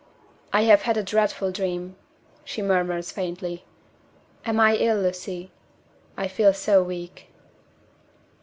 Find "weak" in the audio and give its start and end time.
6.81-7.27